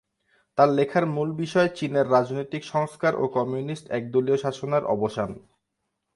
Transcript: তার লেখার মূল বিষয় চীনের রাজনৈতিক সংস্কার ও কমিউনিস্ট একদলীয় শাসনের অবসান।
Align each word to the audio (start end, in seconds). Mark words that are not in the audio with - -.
তার 0.57 0.69
লেখার 0.69 1.05
মূল 1.05 1.29
বিষয় 1.33 1.69
চীনের 1.77 2.07
রাজনৈতিক 2.11 2.63
সংস্কার 2.65 3.13
ও 3.15 3.23
কমিউনিস্ট 3.37 3.85
একদলীয় 3.89 4.37
শাসনের 4.37 4.83
অবসান। 4.85 5.29